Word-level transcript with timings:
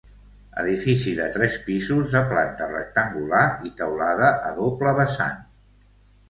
Edifici 0.59 1.11
de 1.17 1.27
tres 1.35 1.57
pisos, 1.67 2.09
de 2.15 2.21
planta 2.31 2.69
rectangular 2.71 3.43
i 3.71 3.73
teulada 3.83 4.33
a 4.49 4.55
doble 4.63 4.97
vessant. 5.03 5.39